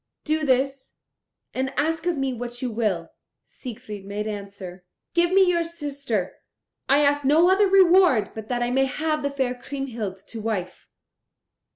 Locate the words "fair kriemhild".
9.29-10.17